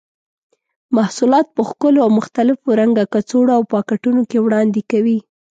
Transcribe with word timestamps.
محصولات 0.95 1.45
په 1.55 1.61
ښکلو 1.69 1.99
او 2.05 2.09
مختلفو 2.19 2.67
رنګه 2.79 3.03
کڅوړو 3.13 3.51
او 3.57 3.63
پاکټونو 3.73 4.21
کې 4.29 4.37
وړاندې 4.45 4.81
کوي. 4.91 5.19